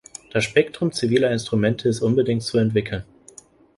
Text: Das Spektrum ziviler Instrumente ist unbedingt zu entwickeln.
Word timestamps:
Das 0.33 0.43
Spektrum 0.45 0.91
ziviler 0.91 1.29
Instrumente 1.31 1.87
ist 1.87 2.01
unbedingt 2.01 2.41
zu 2.41 2.57
entwickeln. 2.57 3.03